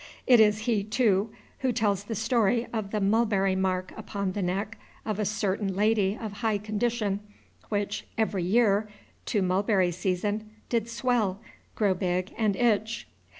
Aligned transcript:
It 0.25 0.39
is 0.39 0.61
he, 0.65 0.83
too, 0.83 1.29
who 1.59 1.71
tells 1.71 2.05
the 2.05 2.15
story 2.15 2.65
of 2.73 2.89
the 2.89 2.99
mulberry 2.99 3.55
mark 3.55 3.93
upon 3.95 4.31
the 4.31 4.41
neck 4.41 4.79
of 5.05 5.19
a 5.19 5.25
certain 5.25 5.75
lady 5.75 6.17
of 6.19 6.31
high 6.41 6.57
condition, 6.57 7.19
which 7.69 8.07
"every 8.17 8.43
year, 8.43 8.89
to 9.27 9.43
mulberry 9.43 9.91
season, 9.91 10.49
did 10.69 10.89
swell, 10.89 11.39
grow 11.75 11.93
big, 11.93 12.33
and 12.35 12.55
itch." 12.55 13.07